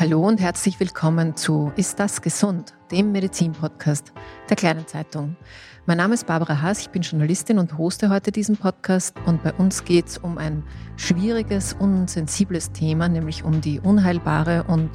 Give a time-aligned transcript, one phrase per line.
[0.00, 2.72] Hallo und herzlich willkommen zu Ist das gesund?
[2.90, 4.14] dem Medizin-Podcast
[4.48, 5.36] der Kleinen Zeitung.
[5.84, 9.52] Mein Name ist Barbara Haas, ich bin Journalistin und hoste heute diesen Podcast und bei
[9.52, 10.64] uns geht es um ein
[10.96, 14.88] schwieriges und sensibles Thema, nämlich um die unheilbare und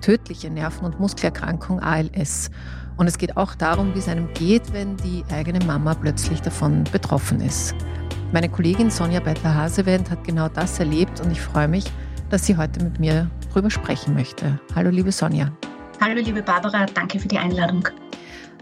[0.00, 2.50] tödliche Nerven- und Muskelerkrankung ALS.
[2.96, 6.82] Und es geht auch darum, wie es einem geht, wenn die eigene Mama plötzlich davon
[6.90, 7.76] betroffen ist.
[8.32, 11.84] Meine Kollegin Sonja Better-Hasewend hat genau das erlebt und ich freue mich,
[12.28, 14.60] dass sie heute mit mir darüber sprechen möchte.
[14.76, 15.50] Hallo, liebe Sonja.
[16.00, 17.88] Hallo, liebe Barbara, danke für die Einladung.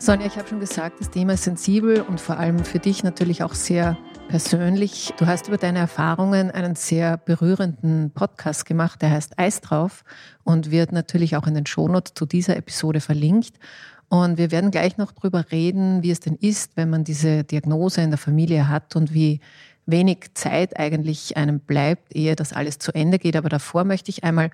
[0.01, 3.43] Sonja, ich habe schon gesagt, das Thema ist sensibel und vor allem für dich natürlich
[3.43, 5.13] auch sehr persönlich.
[5.19, 10.03] Du hast über deine Erfahrungen einen sehr berührenden Podcast gemacht, der heißt Eis drauf
[10.45, 13.59] und wird natürlich auch in den Shownotes zu dieser Episode verlinkt.
[14.09, 18.01] Und wir werden gleich noch darüber reden, wie es denn ist, wenn man diese Diagnose
[18.01, 19.41] in der Familie hat und wie
[19.85, 23.37] wenig Zeit eigentlich einem bleibt, ehe das alles zu Ende geht.
[23.37, 24.51] Aber davor möchte ich einmal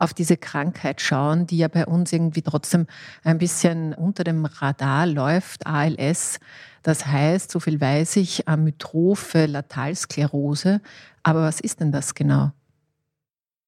[0.00, 2.86] auf diese Krankheit schauen, die ja bei uns irgendwie trotzdem
[3.22, 6.40] ein bisschen unter dem Radar läuft, ALS.
[6.82, 10.80] Das heißt, so viel weiß ich, Amyotrophe Latalsklerose.
[11.22, 12.50] Aber was ist denn das genau?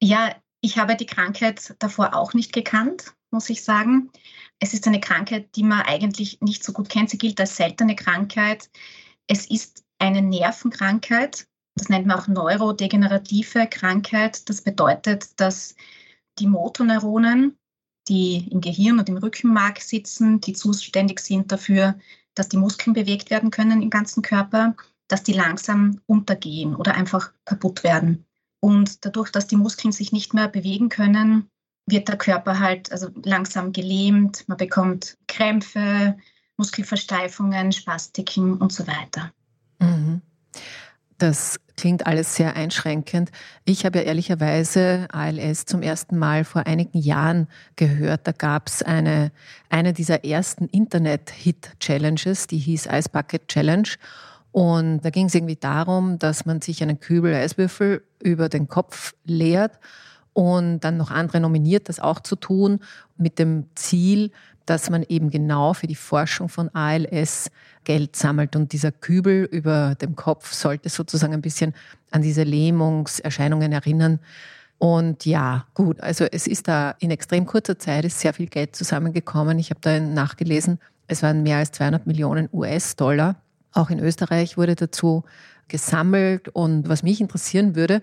[0.02, 4.10] Ja, ich habe die Krankheit davor auch nicht gekannt, muss ich sagen.
[4.58, 7.10] Es ist eine Krankheit, die man eigentlich nicht so gut kennt.
[7.10, 8.70] Sie gilt als seltene Krankheit.
[9.26, 11.46] Es ist eine Nervenkrankheit.
[11.74, 14.48] Das nennt man auch neurodegenerative Krankheit.
[14.48, 15.74] Das bedeutet, dass
[16.38, 17.56] die Motorneuronen,
[18.08, 21.98] die im Gehirn und im Rückenmark sitzen, die zuständig sind dafür,
[22.34, 24.74] dass die Muskeln bewegt werden können im ganzen Körper,
[25.08, 28.24] dass die langsam untergehen oder einfach kaputt werden.
[28.60, 31.50] Und dadurch, dass die Muskeln sich nicht mehr bewegen können,
[31.86, 36.16] wird der Körper halt also langsam gelähmt, man bekommt Krämpfe,
[36.56, 39.32] Muskelversteifungen, Spastiken und so weiter.
[39.80, 40.22] Mhm.
[41.22, 43.30] Das klingt alles sehr einschränkend.
[43.64, 47.46] Ich habe ja ehrlicherweise ALS zum ersten Mal vor einigen Jahren
[47.76, 48.26] gehört.
[48.26, 49.30] Da gab es eine,
[49.70, 53.88] eine dieser ersten Internet-Hit-Challenges, die hieß Ice Bucket Challenge.
[54.50, 59.14] Und da ging es irgendwie darum, dass man sich einen Kübel Eiswürfel über den Kopf
[59.24, 59.78] leert
[60.32, 62.80] und dann noch andere nominiert, das auch zu tun,
[63.16, 64.32] mit dem Ziel,
[64.66, 67.50] dass man eben genau für die Forschung von ALS
[67.84, 68.56] Geld sammelt.
[68.56, 71.74] Und dieser Kübel über dem Kopf sollte sozusagen ein bisschen
[72.10, 74.20] an diese Lähmungserscheinungen erinnern.
[74.78, 78.74] Und ja, gut, also es ist da in extrem kurzer Zeit ist sehr viel Geld
[78.74, 79.58] zusammengekommen.
[79.58, 83.36] Ich habe da nachgelesen, es waren mehr als 200 Millionen US-Dollar.
[83.72, 85.24] Auch in Österreich wurde dazu
[85.68, 86.48] gesammelt.
[86.48, 88.02] Und was mich interessieren würde,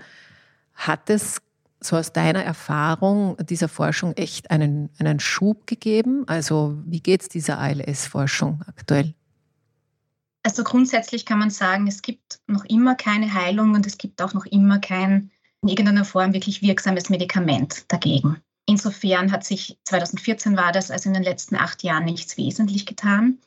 [0.73, 1.41] hat es
[1.81, 6.23] so aus deiner Erfahrung dieser Forschung echt einen, einen Schub gegeben?
[6.27, 9.13] Also wie geht es dieser ALS-Forschung aktuell?
[10.43, 14.33] Also grundsätzlich kann man sagen, es gibt noch immer keine Heilung und es gibt auch
[14.33, 15.31] noch immer kein
[15.61, 18.37] in irgendeiner Form wirklich wirksames Medikament dagegen.
[18.65, 23.39] Insofern hat sich 2014 war das, also in den letzten acht Jahren nichts wesentlich getan.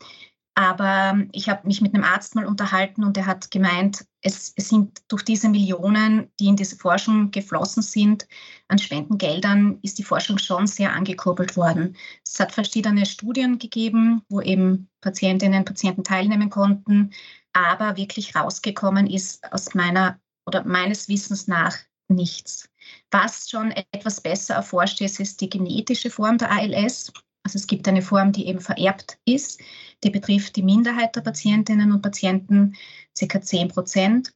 [0.55, 4.69] Aber ich habe mich mit einem Arzt mal unterhalten und er hat gemeint, es, es,
[4.69, 8.29] sind durch diese Millionen, die in diese Forschung geflossen sind,
[8.69, 11.97] an Spendengeldern, ist die Forschung schon sehr angekurbelt worden.
[12.27, 17.13] Es hat verschiedene Studien gegeben, wo eben Patientinnen und Patienten teilnehmen konnten,
[17.55, 21.77] aber wirklich rausgekommen ist aus meiner oder meines Wissens nach
[22.09, 22.69] nichts.
[23.11, 27.13] Was schon etwas besser erforscht ist, ist die genetische Form der ALS.
[27.45, 29.61] Also es gibt eine Form, die eben vererbt ist.
[30.05, 32.75] Die betrifft die Minderheit der Patientinnen und Patienten,
[33.17, 34.33] circa 10 Prozent.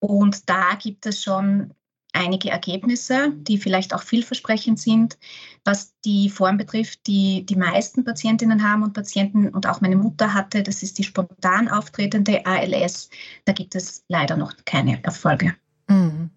[0.00, 1.74] Und da gibt es schon
[2.12, 5.18] einige Ergebnisse, die vielleicht auch vielversprechend sind.
[5.64, 10.32] Was die Form betrifft, die die meisten Patientinnen haben und Patienten und auch meine Mutter
[10.34, 13.10] hatte, das ist die spontan auftretende ALS.
[13.44, 15.54] Da gibt es leider noch keine Erfolge.
[15.88, 16.30] Mhm.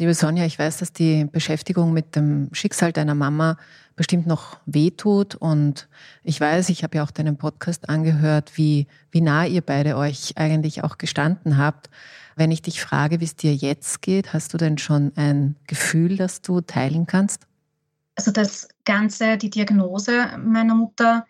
[0.00, 3.56] Liebe Sonja, ich weiß, dass die Beschäftigung mit dem Schicksal deiner Mama
[3.96, 5.34] bestimmt noch wehtut.
[5.34, 5.88] Und
[6.22, 10.36] ich weiß, ich habe ja auch deinen Podcast angehört, wie, wie nah ihr beide euch
[10.36, 11.90] eigentlich auch gestanden habt.
[12.36, 16.16] Wenn ich dich frage, wie es dir jetzt geht, hast du denn schon ein Gefühl,
[16.16, 17.48] das du teilen kannst?
[18.14, 21.26] Also das Ganze, die Diagnose meiner Mutter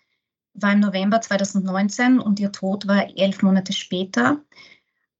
[0.52, 4.42] war im November 2019 und ihr Tod war elf Monate später.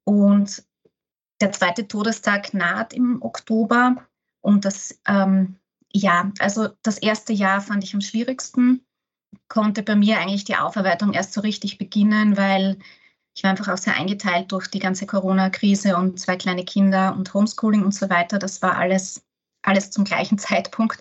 [0.04, 0.67] Und
[1.40, 3.96] der zweite Todestag naht im Oktober
[4.40, 5.56] und das, ähm,
[5.92, 8.84] ja, also das erste Jahr fand ich am schwierigsten,
[9.48, 12.78] konnte bei mir eigentlich die Aufarbeitung erst so richtig beginnen, weil
[13.34, 17.32] ich war einfach auch sehr eingeteilt durch die ganze Corona-Krise und zwei kleine Kinder und
[17.32, 18.38] Homeschooling und so weiter.
[18.38, 19.22] Das war alles,
[19.62, 21.00] alles zum gleichen Zeitpunkt.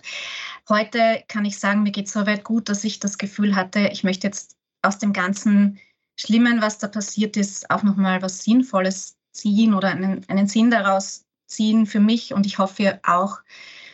[0.68, 3.88] Heute kann ich sagen, mir geht es so weit gut, dass ich das Gefühl hatte,
[3.88, 5.80] ich möchte jetzt aus dem ganzen
[6.14, 11.24] Schlimmen, was da passiert ist, auch nochmal was Sinnvolles ziehen oder einen, einen Sinn daraus
[11.46, 13.38] ziehen für mich und ich hoffe auch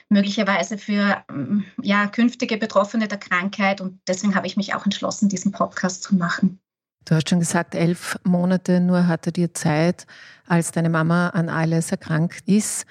[0.08, 3.81] möglicherweise für ähm, ja, künftige Betroffene der Krankheit.
[3.81, 6.60] Und deswegen habe ich mich auch entschlossen, diesen Podcast zu machen.
[7.04, 10.06] Du hast schon gesagt, elf Monate nur hatte dir Zeit,
[10.46, 12.87] als deine Mama an ALS erkrankt ist.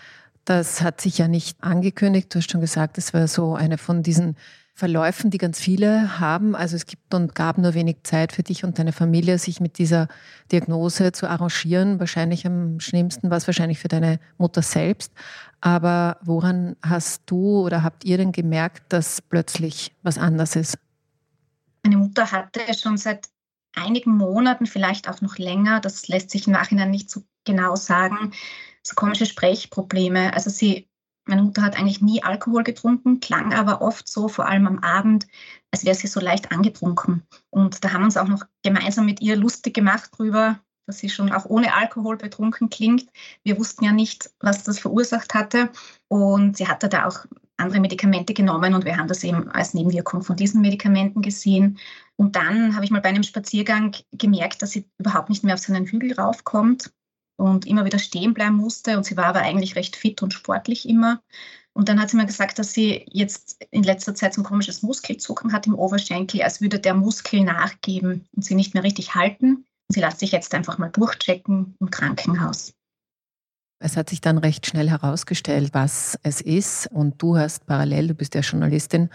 [0.45, 2.33] Das hat sich ja nicht angekündigt.
[2.33, 4.35] Du hast schon gesagt, es war so eine von diesen
[4.75, 6.55] Verläufen, die ganz viele haben.
[6.55, 9.77] Also es gibt und gab nur wenig Zeit für dich und deine Familie, sich mit
[9.77, 10.07] dieser
[10.51, 11.99] Diagnose zu arrangieren.
[11.99, 15.13] Wahrscheinlich am schlimmsten war es wahrscheinlich für deine Mutter selbst.
[15.61, 20.79] Aber woran hast du oder habt ihr denn gemerkt, dass plötzlich was anders ist?
[21.83, 23.29] Meine Mutter hatte schon seit
[23.75, 28.31] einigen Monaten, vielleicht auch noch länger, das lässt sich im Nachhinein nicht so genau sagen,
[28.81, 30.33] so komische Sprechprobleme.
[30.33, 30.87] Also sie,
[31.25, 35.27] meine Mutter hat eigentlich nie Alkohol getrunken, klang aber oft so, vor allem am Abend,
[35.71, 37.23] als wäre sie so leicht angetrunken.
[37.49, 41.09] Und da haben wir uns auch noch gemeinsam mit ihr lustig gemacht drüber, dass sie
[41.09, 43.07] schon auch ohne Alkohol betrunken klingt.
[43.43, 45.69] Wir wussten ja nicht, was das verursacht hatte.
[46.09, 47.25] Und sie hatte da auch
[47.55, 51.79] andere Medikamente genommen und wir haben das eben als Nebenwirkung von diesen Medikamenten gesehen.
[52.17, 55.61] Und dann habe ich mal bei einem Spaziergang gemerkt, dass sie überhaupt nicht mehr auf
[55.61, 56.91] seinen Hügel raufkommt
[57.43, 58.97] und immer wieder stehen bleiben musste.
[58.97, 61.21] Und sie war aber eigentlich recht fit und sportlich immer.
[61.73, 64.83] Und dann hat sie mir gesagt, dass sie jetzt in letzter Zeit so ein komisches
[64.83, 69.65] Muskelzucken hat im Oberschenkel, als würde der Muskel nachgeben und sie nicht mehr richtig halten.
[69.89, 72.73] Sie lässt sich jetzt einfach mal durchchecken im Krankenhaus.
[73.83, 76.87] Es hat sich dann recht schnell herausgestellt, was es ist.
[76.87, 79.09] Und du hast parallel, du bist ja Journalistin,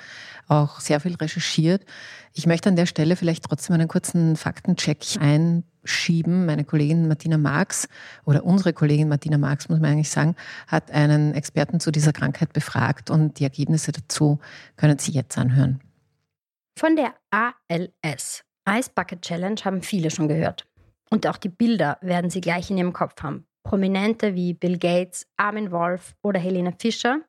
[0.47, 1.87] auch sehr viel recherchiert.
[2.35, 6.45] Ich möchte an der Stelle vielleicht trotzdem einen kurzen Faktencheck einschieben.
[6.45, 7.89] Meine Kollegin Martina Marx
[8.27, 10.37] oder unsere Kollegin Martina Marx, muss man eigentlich sagen,
[10.67, 14.39] hat einen Experten zu dieser Krankheit befragt und die Ergebnisse dazu
[14.77, 15.81] können Sie jetzt anhören.
[16.79, 20.67] Von der ALS, Ice Bucket Challenge, haben viele schon gehört.
[21.09, 23.48] Und auch die Bilder werden Sie gleich in Ihrem Kopf haben.
[23.69, 27.21] Prominente wie Bill Gates, Armin Wolf oder Helene Fischer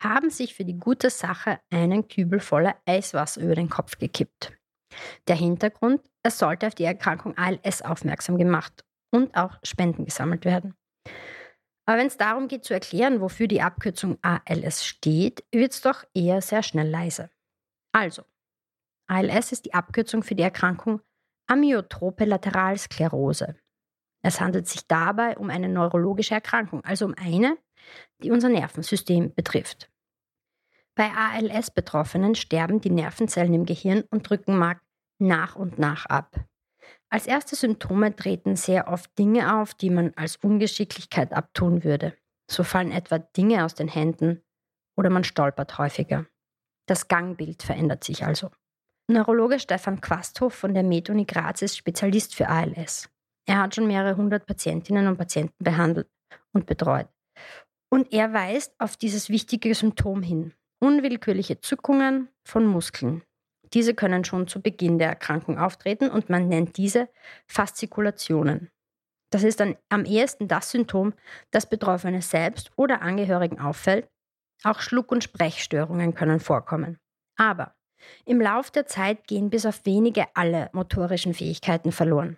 [0.00, 4.52] haben sich für die gute Sache einen Kübel voller Eiswasser über den Kopf gekippt.
[5.26, 10.76] Der Hintergrund, es sollte auf die Erkrankung ALS aufmerksam gemacht und auch Spenden gesammelt werden.
[11.84, 16.04] Aber wenn es darum geht zu erklären, wofür die Abkürzung ALS steht, wird es doch
[16.14, 17.28] eher sehr schnell leise.
[17.90, 18.22] Also,
[19.08, 21.00] ALS ist die Abkürzung für die Erkrankung
[21.48, 23.56] Amyotrope Lateralsklerose.
[24.22, 27.58] Es handelt sich dabei um eine neurologische Erkrankung, also um eine,
[28.22, 29.90] die unser Nervensystem betrifft.
[30.94, 34.80] Bei ALS-Betroffenen sterben die Nervenzellen im Gehirn und Rückenmark
[35.18, 36.36] nach und nach ab.
[37.08, 42.16] Als erste Symptome treten sehr oft Dinge auf, die man als Ungeschicklichkeit abtun würde.
[42.50, 44.42] So fallen etwa Dinge aus den Händen
[44.96, 46.26] oder man stolpert häufiger.
[46.86, 48.50] Das Gangbild verändert sich also.
[49.08, 53.11] Neurologe Stefan Quasthoff von der MedUni Graz ist Spezialist für ALS.
[53.46, 56.08] Er hat schon mehrere hundert Patientinnen und Patienten behandelt
[56.52, 57.08] und betreut.
[57.90, 60.54] Und er weist auf dieses wichtige Symptom hin.
[60.80, 63.22] Unwillkürliche Zuckungen von Muskeln.
[63.74, 67.08] Diese können schon zu Beginn der Erkrankung auftreten und man nennt diese
[67.46, 68.70] Faszikulationen.
[69.30, 71.14] Das ist dann am ehesten das Symptom,
[71.50, 74.08] das Betroffene selbst oder Angehörigen auffällt.
[74.62, 76.98] Auch Schluck- und Sprechstörungen können vorkommen.
[77.36, 77.74] Aber
[78.24, 82.36] im Lauf der Zeit gehen bis auf wenige alle motorischen Fähigkeiten verloren.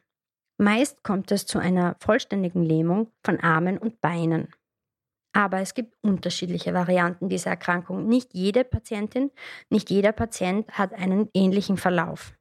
[0.57, 4.49] Meist kommt es zu einer vollständigen Lähmung von Armen und Beinen.
[5.33, 8.07] Aber es gibt unterschiedliche Varianten dieser Erkrankung.
[8.07, 9.33] Nicht jede Patientin,
[9.69, 12.35] nicht jeder Patient hat einen ähnlichen Verlauf.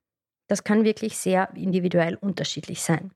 [0.48, 3.12] Das kann wirklich sehr individuell unterschiedlich sein.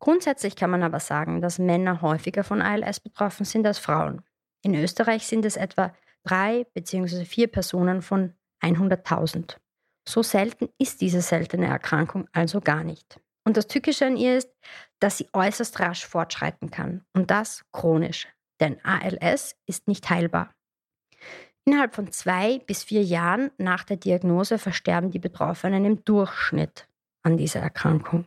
[0.00, 4.22] Grundsätzlich kann man aber sagen, dass Männer häufiger von ALS betroffen sind als Frauen.
[4.62, 7.24] In Österreich sind es etwa drei bzw.
[7.24, 9.58] vier Personen von 100.000.
[10.08, 13.20] So selten ist diese seltene Erkrankung also gar nicht.
[13.44, 14.50] Und das Tückische an ihr ist,
[15.00, 17.04] dass sie äußerst rasch fortschreiten kann.
[17.12, 18.28] Und das chronisch.
[18.60, 20.54] Denn ALS ist nicht heilbar.
[21.64, 26.88] Innerhalb von zwei bis vier Jahren nach der Diagnose versterben die Betroffenen im Durchschnitt
[27.22, 28.26] an dieser Erkrankung.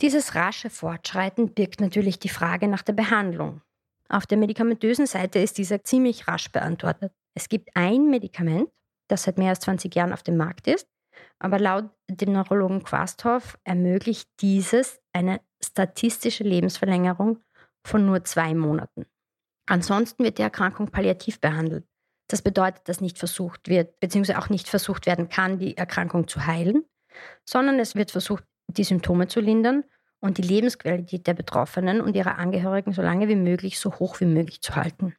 [0.00, 3.60] Dieses rasche Fortschreiten birgt natürlich die Frage nach der Behandlung.
[4.08, 7.12] Auf der medikamentösen Seite ist dieser ziemlich rasch beantwortet.
[7.34, 8.68] Es gibt ein Medikament,
[9.08, 10.86] das seit mehr als 20 Jahren auf dem Markt ist,
[11.44, 17.42] aber laut dem Neurologen Quasthoff ermöglicht dieses eine statistische Lebensverlängerung
[17.86, 19.04] von nur zwei Monaten.
[19.66, 21.84] Ansonsten wird die Erkrankung palliativ behandelt.
[22.28, 26.46] Das bedeutet, dass nicht versucht wird, beziehungsweise auch nicht versucht werden kann, die Erkrankung zu
[26.46, 26.86] heilen,
[27.44, 29.84] sondern es wird versucht, die Symptome zu lindern
[30.20, 34.24] und die Lebensqualität der Betroffenen und ihrer Angehörigen so lange wie möglich, so hoch wie
[34.24, 35.14] möglich zu halten.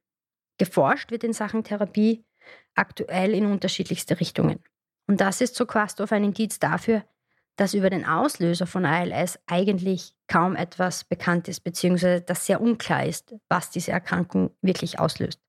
[0.57, 2.25] Geforscht wird in Sachen Therapie
[2.73, 4.63] aktuell in unterschiedlichste Richtungen.
[5.07, 7.03] Und das ist so Quasthoff ein Indiz dafür,
[7.57, 13.05] dass über den Auslöser von ALS eigentlich kaum etwas bekannt ist, beziehungsweise dass sehr unklar
[13.05, 15.39] ist, was diese Erkrankung wirklich auslöst.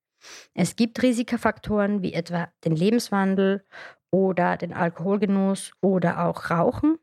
[0.55, 3.65] Es gibt Risikofaktoren wie etwa den Lebenswandel
[4.11, 6.99] oder den Alkoholgenuss oder auch Rauchen.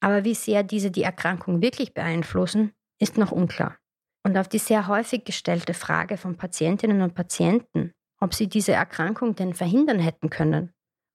[0.00, 3.76] Aber wie sehr diese die Erkrankung wirklich beeinflussen, ist noch unklar.
[4.24, 9.34] Und auf die sehr häufig gestellte Frage von Patientinnen und Patienten, ob sie diese Erkrankung
[9.34, 10.72] denn verhindern hätten können,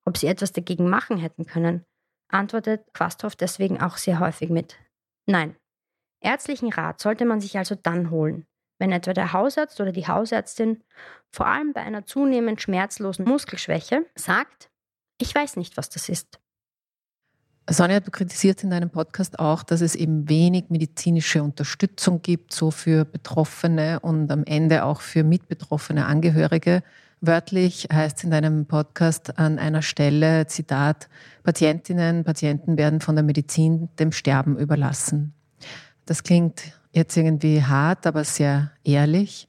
[0.07, 1.83] ob sie etwas dagegen machen hätten können,
[2.29, 4.77] antwortet Quasthoff deswegen auch sehr häufig mit
[5.25, 5.57] Nein.
[6.21, 8.47] Ärztlichen Rat sollte man sich also dann holen,
[8.79, 10.81] wenn etwa der Hausarzt oder die Hausärztin,
[11.29, 14.69] vor allem bei einer zunehmend schmerzlosen Muskelschwäche, sagt,
[15.19, 16.39] ich weiß nicht, was das ist.
[17.69, 22.71] Sonja, du kritisierst in deinem Podcast auch, dass es eben wenig medizinische Unterstützung gibt, so
[22.71, 26.81] für Betroffene und am Ende auch für mitbetroffene Angehörige.
[27.19, 31.09] Wörtlich heißt es in deinem Podcast an einer Stelle, Zitat,
[31.43, 35.33] Patientinnen, Patienten werden von der Medizin dem Sterben überlassen.
[36.05, 39.47] Das klingt jetzt irgendwie hart, aber sehr ehrlich.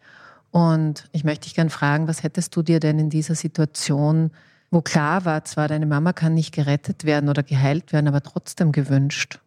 [0.51, 4.31] Und ich möchte dich gerne fragen, was hättest du dir denn in dieser Situation
[4.71, 8.73] wo klar war, zwar deine Mama kann nicht gerettet werden oder geheilt werden, aber trotzdem
[8.73, 9.41] gewünscht?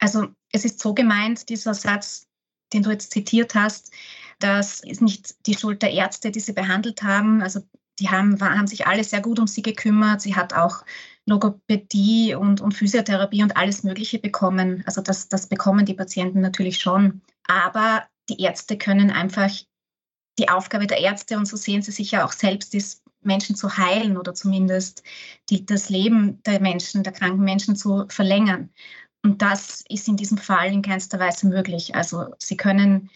[0.00, 2.26] Also es ist so gemeint, dieser Satz,
[2.72, 3.92] den du jetzt zitiert hast,
[4.38, 7.42] das ist nicht die Schuld der Ärzte, die sie behandelt haben.
[7.42, 7.60] Also
[7.98, 10.20] die haben, haben sich alle sehr gut um sie gekümmert.
[10.20, 10.84] Sie hat auch
[11.26, 14.82] Logopädie und, und Physiotherapie und alles Mögliche bekommen.
[14.86, 17.22] Also das, das bekommen die Patienten natürlich schon.
[17.46, 19.50] Aber die Ärzte können einfach
[20.38, 23.78] die Aufgabe der Ärzte, und so sehen sie sich ja auch selbst, ist Menschen zu
[23.78, 25.02] heilen oder zumindest
[25.48, 28.70] die, das Leben der Menschen, der kranken Menschen zu verlängern.
[29.24, 31.94] Und das ist in diesem Fall in keinster Weise möglich.
[31.94, 33.10] Also sie können,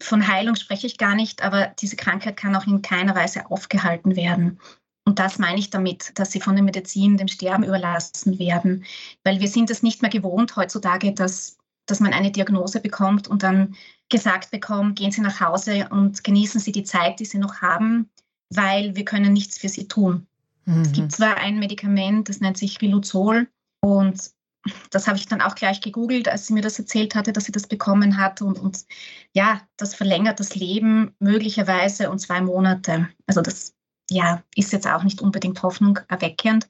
[0.00, 4.16] von Heilung spreche ich gar nicht, aber diese Krankheit kann auch in keiner Weise aufgehalten
[4.16, 4.58] werden.
[5.06, 8.84] Und das meine ich damit, dass sie von der Medizin dem Sterben überlassen werden.
[9.22, 13.44] Weil wir sind es nicht mehr gewohnt heutzutage, dass, dass man eine Diagnose bekommt und
[13.44, 13.76] dann
[14.08, 18.10] gesagt bekommt, gehen Sie nach Hause und genießen Sie die Zeit, die Sie noch haben
[18.50, 20.26] weil wir können nichts für sie tun.
[20.64, 20.82] Mhm.
[20.82, 23.48] Es gibt zwar ein Medikament, das nennt sich Riluzol
[23.80, 24.30] und
[24.90, 27.52] das habe ich dann auch gleich gegoogelt, als sie mir das erzählt hatte, dass sie
[27.52, 28.42] das bekommen hat.
[28.42, 28.86] Und, und
[29.32, 33.08] ja, das verlängert das Leben möglicherweise um zwei Monate.
[33.26, 33.74] Also das
[34.10, 36.68] ja, ist jetzt auch nicht unbedingt Hoffnung erweckend.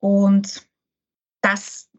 [0.00, 0.66] Und
[1.40, 1.90] das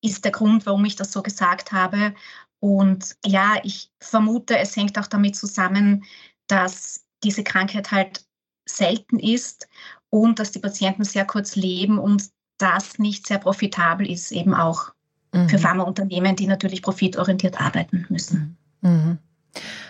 [0.00, 2.14] ist der Grund, warum ich das so gesagt habe.
[2.60, 6.04] Und ja, ich vermute, es hängt auch damit zusammen,
[6.46, 8.24] dass diese Krankheit halt
[8.68, 9.68] selten ist
[10.10, 14.92] und dass die Patienten sehr kurz leben und das nicht sehr profitabel ist, eben auch
[15.32, 15.48] mhm.
[15.48, 18.56] für Pharmaunternehmen, die natürlich profitorientiert arbeiten müssen.
[18.80, 19.18] Mhm.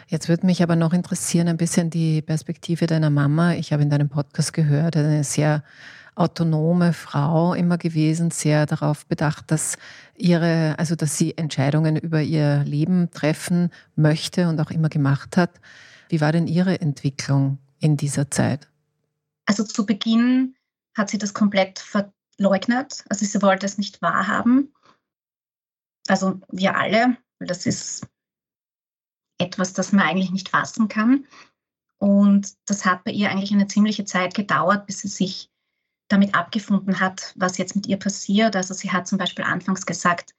[0.06, 3.54] Jetzt würde mich aber noch interessieren, ein bisschen die Perspektive deiner Mama.
[3.54, 5.62] Ich habe in deinem Podcast gehört, eine sehr
[6.14, 9.76] autonome Frau immer gewesen, sehr darauf bedacht, dass
[10.16, 15.50] ihre, also dass sie Entscheidungen über ihr Leben treffen möchte und auch immer gemacht hat.
[16.08, 18.68] Wie war denn Ihre Entwicklung in dieser Zeit?
[19.46, 20.54] Also zu Beginn
[20.96, 21.78] hat sie das komplett
[22.38, 23.04] verleugnet.
[23.09, 24.73] Also sie wollte es nicht wahrhaben.
[26.09, 28.07] Also wir alle, weil das ist
[29.38, 31.26] etwas, das man eigentlich nicht fassen kann.
[31.99, 35.50] Und das hat bei ihr eigentlich eine ziemliche Zeit gedauert, bis sie sich
[36.09, 38.57] damit abgefunden hat, was jetzt mit ihr passiert.
[38.57, 40.35] Also sie hat zum Beispiel anfangs gesagt,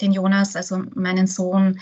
[0.00, 1.80] den Jonas, also meinen Sohn,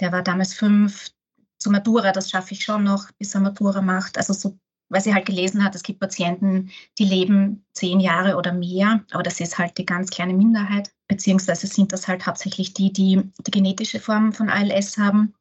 [0.00, 1.10] der war damals fünf,
[1.58, 4.16] zur Matura, das schaffe ich schon noch, bis er Matura macht.
[4.16, 4.58] Also so,
[4.90, 9.22] weil sie halt gelesen hat, es gibt Patienten, die leben zehn Jahre oder mehr, aber
[9.22, 13.50] das ist halt die ganz kleine Minderheit, beziehungsweise sind das halt hauptsächlich die, die die
[13.50, 15.34] genetische Form von ALS haben.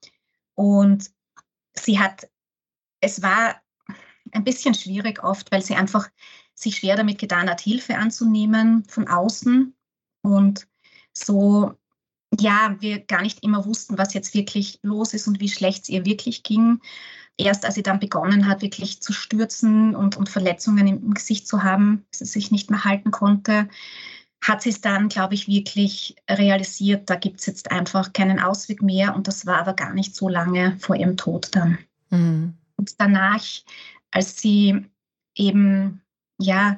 [0.56, 1.12] Und
[1.74, 2.29] sie hat,
[3.01, 3.56] es war
[4.32, 6.08] ein bisschen schwierig oft, weil sie einfach
[6.53, 9.74] sich schwer damit getan hat, Hilfe anzunehmen von außen
[10.22, 10.68] und
[11.13, 11.74] so
[12.39, 15.89] ja, wir gar nicht immer wussten, was jetzt wirklich los ist und wie schlecht es
[15.89, 16.79] ihr wirklich ging.
[17.39, 21.63] Erst als sie dann begonnen hat, wirklich zu stürzen und, und Verletzungen im Gesicht zu
[21.63, 23.69] haben, dass sie sich nicht mehr halten konnte,
[24.41, 28.81] hat sie es dann, glaube ich, wirklich realisiert, da gibt es jetzt einfach keinen Ausweg
[28.81, 29.15] mehr.
[29.15, 31.77] Und das war aber gar nicht so lange vor ihrem Tod dann.
[32.10, 32.53] Mhm.
[32.75, 33.43] Und danach,
[34.12, 34.86] als sie
[35.36, 36.01] eben,
[36.39, 36.77] ja,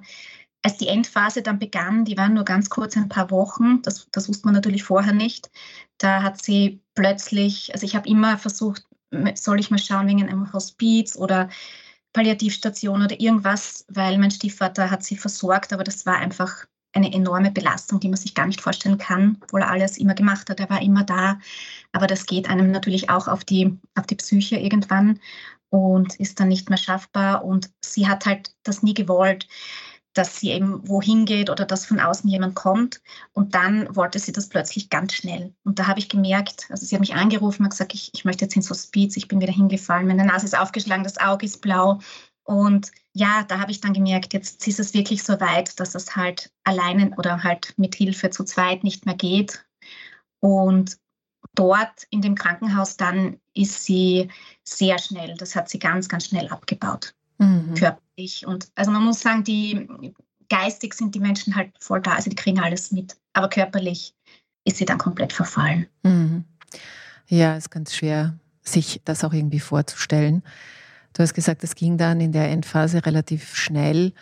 [0.63, 4.30] als die Endphase dann begann, die waren nur ganz kurz ein paar Wochen, das, das
[4.30, 5.50] wusste man natürlich vorher nicht,
[5.98, 8.86] da hat sie plötzlich, also ich habe immer versucht,
[9.36, 11.50] soll ich mal schauen wegen einem Hospiz oder
[12.13, 17.51] Palliativstation oder irgendwas, weil mein Stiefvater hat sie versorgt, aber das war einfach eine enorme
[17.51, 20.60] Belastung, die man sich gar nicht vorstellen kann, obwohl er alles immer gemacht hat.
[20.60, 21.39] Er war immer da,
[21.94, 25.20] aber das geht einem natürlich auch auf die, auf die Psyche irgendwann
[25.70, 27.46] und ist dann nicht mehr schaffbar.
[27.46, 29.48] Und sie hat halt das nie gewollt
[30.13, 33.01] dass sie eben wohin geht oder dass von außen jemand kommt.
[33.34, 35.53] Und dann wollte sie das plötzlich ganz schnell.
[35.63, 38.46] Und da habe ich gemerkt, also sie hat mich angerufen, hat gesagt, ich, ich möchte
[38.46, 42.00] jetzt ins Hospiz, ich bin wieder hingefallen, meine Nase ist aufgeschlagen, das Auge ist blau.
[42.44, 46.15] Und ja, da habe ich dann gemerkt, jetzt ist es wirklich so weit, dass es
[46.15, 49.63] halt alleine oder halt mit Hilfe zu zweit nicht mehr geht.
[50.39, 50.98] Und
[51.56, 54.30] dort in dem Krankenhaus dann ist sie
[54.63, 57.74] sehr schnell, das hat sie ganz, ganz schnell abgebaut, mhm.
[57.76, 58.46] körperlich.
[58.46, 59.88] Und also man muss sagen, die
[60.50, 64.14] geistig sind die Menschen halt voll da, also die kriegen alles mit, aber körperlich
[64.66, 65.88] ist sie dann komplett verfallen.
[66.04, 66.46] Mhm.
[67.28, 70.44] Ja, ist ganz schwer, sich das auch irgendwie vorzustellen.
[71.14, 74.14] Du hast gesagt, es ging dann in der Endphase relativ schnell.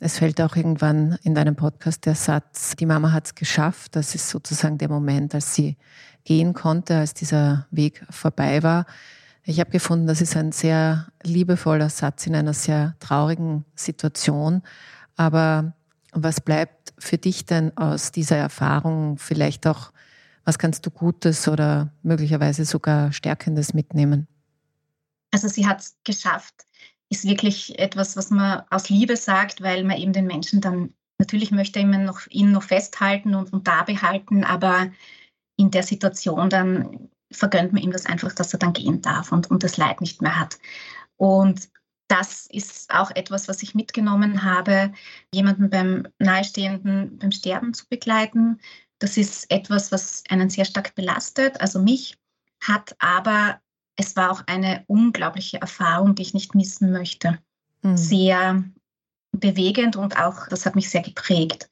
[0.00, 3.96] Es fällt auch irgendwann in deinem Podcast der Satz, die Mama hat es geschafft.
[3.96, 5.76] Das ist sozusagen der Moment, als sie
[6.24, 8.86] gehen konnte, als dieser Weg vorbei war.
[9.48, 14.60] Ich habe gefunden, das ist ein sehr liebevoller Satz in einer sehr traurigen Situation.
[15.16, 15.72] Aber
[16.12, 19.16] was bleibt für dich denn aus dieser Erfahrung?
[19.16, 19.90] Vielleicht auch,
[20.44, 24.28] was kannst du Gutes oder möglicherweise sogar Stärkendes mitnehmen?
[25.30, 26.66] Also sie hat es geschafft,
[27.08, 31.52] ist wirklich etwas, was man aus Liebe sagt, weil man eben den Menschen dann, natürlich
[31.52, 34.90] möchte immer noch, ihn noch festhalten und, und da behalten, aber
[35.56, 39.50] in der Situation dann vergönnt man ihm das einfach, dass er dann gehen darf und,
[39.50, 40.58] und das Leid nicht mehr hat.
[41.16, 41.68] Und
[42.08, 44.92] das ist auch etwas, was ich mitgenommen habe,
[45.32, 48.60] jemanden beim Nahestehenden beim Sterben zu begleiten.
[48.98, 52.16] Das ist etwas, was einen sehr stark belastet, also mich,
[52.60, 53.60] hat aber
[53.96, 57.38] es war auch eine unglaubliche Erfahrung, die ich nicht missen möchte.
[57.82, 57.96] Mhm.
[57.96, 58.64] Sehr
[59.32, 61.68] bewegend und auch, das hat mich sehr geprägt.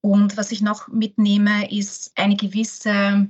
[0.00, 3.28] Und was ich noch mitnehme, ist eine gewisse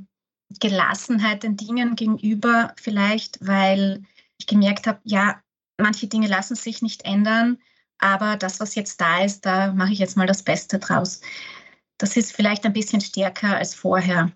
[0.58, 4.02] Gelassenheit den Dingen gegenüber, vielleicht, weil
[4.38, 5.40] ich gemerkt habe, ja,
[5.78, 7.58] manche Dinge lassen sich nicht ändern,
[7.98, 11.20] aber das, was jetzt da ist, da mache ich jetzt mal das Beste draus.
[11.98, 14.32] Das ist vielleicht ein bisschen stärker als vorher,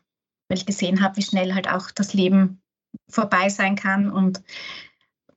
[0.48, 2.60] weil ich gesehen habe, wie schnell halt auch das Leben
[3.08, 4.10] vorbei sein kann.
[4.10, 4.42] Und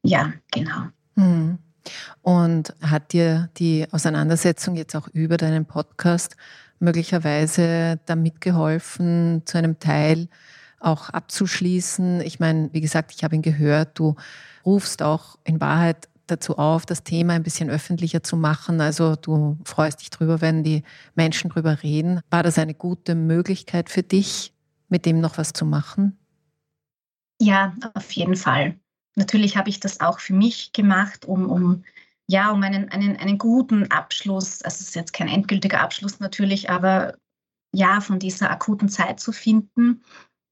[0.04, 0.88] ja, genau.
[1.16, 1.58] Hm.
[2.22, 6.36] Und hat dir die Auseinandersetzung jetzt auch über deinen Podcast
[6.80, 10.28] möglicherweise damit geholfen, zu einem Teil
[10.80, 12.22] auch abzuschließen?
[12.22, 14.16] Ich meine, wie gesagt, ich habe ihn gehört, du
[14.66, 18.82] rufst auch in Wahrheit dazu auf, das Thema ein bisschen öffentlicher zu machen.
[18.82, 20.84] Also du freust dich drüber, wenn die
[21.16, 22.20] Menschen drüber reden.
[22.30, 24.54] War das eine gute Möglichkeit für dich,
[24.90, 26.18] mit dem noch was zu machen?
[27.40, 28.76] Ja, auf jeden Fall.
[29.16, 31.84] Natürlich habe ich das auch für mich gemacht, um, um
[32.30, 36.70] ja, um einen, einen, einen guten Abschluss, also es ist jetzt kein endgültiger Abschluss natürlich,
[36.70, 37.16] aber
[37.74, 40.04] ja, von dieser akuten Zeit zu finden.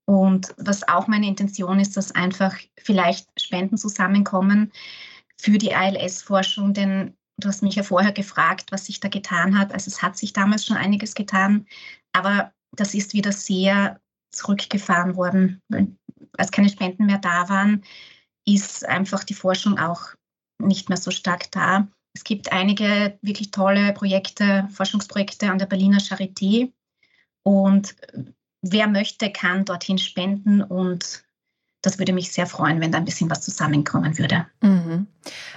[0.06, 4.72] Und was auch meine Intention ist, dass einfach vielleicht Spenden zusammenkommen
[5.40, 9.74] für die ALS-Forschung, denn du hast mich ja vorher gefragt, was sich da getan hat.
[9.74, 11.66] Also es hat sich damals schon einiges getan,
[12.14, 14.00] aber das ist wieder sehr
[14.32, 15.62] zurückgefahren worden
[16.38, 17.84] als keine Spenden mehr da waren,
[18.46, 20.14] ist einfach die Forschung auch
[20.62, 21.88] nicht mehr so stark da.
[22.16, 26.72] Es gibt einige wirklich tolle Projekte, Forschungsprojekte an der Berliner Charité.
[27.44, 27.96] Und
[28.72, 31.24] wer möchte, kann dorthin spenden und
[31.82, 34.48] das würde mich sehr freuen, wenn da ein bisschen was zusammenkommen würde.
[34.62, 35.06] Mhm.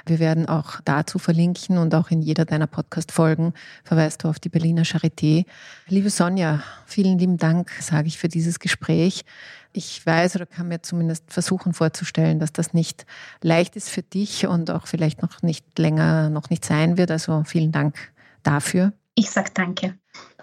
[0.04, 4.50] Wir werden auch dazu verlinken und auch in jeder deiner Podcast-Folgen verweist du auf die
[4.50, 5.46] Berliner Charité.
[5.86, 9.24] Liebe Sonja, vielen lieben Dank, sage ich, für dieses Gespräch.
[9.72, 13.06] Ich weiß oder kann mir zumindest versuchen vorzustellen, dass das nicht
[13.40, 17.10] leicht ist für dich und auch vielleicht noch nicht länger noch nicht sein wird.
[17.10, 17.96] Also vielen Dank
[18.42, 18.92] dafür.
[19.14, 19.97] Ich sage danke.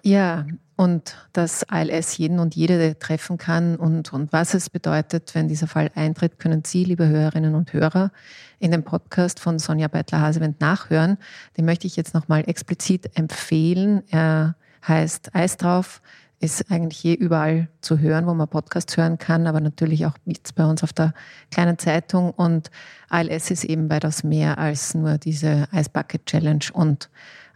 [0.08, 5.48] Ja, und dass ALS jeden und jede treffen kann und, und was es bedeutet, wenn
[5.48, 8.12] dieser Fall eintritt, können Sie, liebe Hörerinnen und Hörer,
[8.60, 11.18] in dem Podcast von Sonja Beitler-Hasewend nachhören.
[11.58, 14.04] Den möchte ich jetzt nochmal explizit empfehlen.
[14.12, 14.56] Er
[14.88, 16.04] heißt Eis drauf,
[16.40, 20.54] ist eigentlich je überall zu hören, wo man Podcasts hören kann, aber natürlich auch jetzt
[20.54, 21.16] bei uns auf der
[21.50, 22.30] kleinen Zeitung.
[22.30, 22.70] Und
[23.10, 27.10] ALS ist eben weitaus mehr als nur diese Ice Bucket Challenge und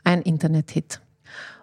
[0.03, 0.99] ein Internet-Hit.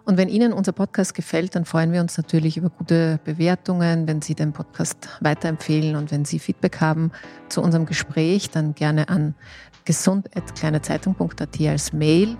[0.07, 4.21] Und wenn Ihnen unser Podcast gefällt, dann freuen wir uns natürlich über gute Bewertungen, wenn
[4.21, 7.11] Sie den Podcast weiterempfehlen und wenn Sie Feedback haben
[7.49, 9.35] zu unserem Gespräch, dann gerne an
[9.83, 12.37] gesund.kleinezeitung.at als Mail.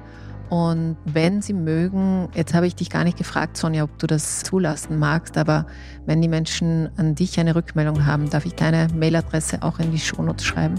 [0.49, 4.43] Und wenn Sie mögen, jetzt habe ich dich gar nicht gefragt, Sonja, ob du das
[4.43, 5.67] zulassen magst, aber
[6.05, 9.99] wenn die Menschen an dich eine Rückmeldung haben, darf ich deine Mailadresse auch in die
[9.99, 10.75] Shownotes schreiben?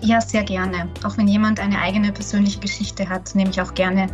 [0.00, 0.88] Ja, sehr gerne.
[1.02, 4.06] Auch wenn jemand eine eigene persönliche Geschichte hat, nehme ich auch gerne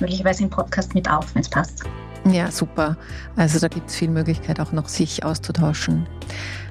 [0.00, 1.84] möglicherweise im Podcast mit auf, wenn es passt.
[2.30, 2.96] Ja, super.
[3.36, 6.06] Also da gibt es viel Möglichkeit auch noch, sich auszutauschen.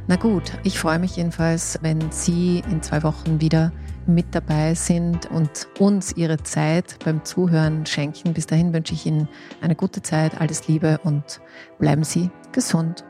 [0.07, 3.71] Na gut, ich freue mich jedenfalls, wenn Sie in zwei Wochen wieder
[4.05, 8.33] mit dabei sind und uns ihre Zeit beim Zuhören schenken.
[8.33, 9.27] Bis dahin wünsche ich Ihnen
[9.61, 11.41] eine gute Zeit, alles Liebe und
[11.79, 13.03] bleiben Sie gesund.